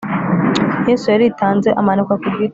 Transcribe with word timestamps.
yesu 0.89 1.05
yaritanze 1.13 1.69
amanikwa 1.79 2.15
ku 2.21 2.27
giti 2.35 2.49